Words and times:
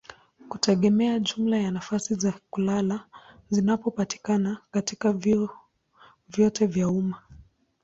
hutegemea 0.49 1.19
jumla 1.19 1.57
ya 1.57 1.71
nafasi 1.71 2.15
za 2.15 2.33
kulala 2.49 3.05
zinazopatikana 3.49 4.57
katika 4.71 5.13
vyuo 5.13 5.49
vyote 6.29 6.65
vya 6.65 6.87
umma. 6.89 7.21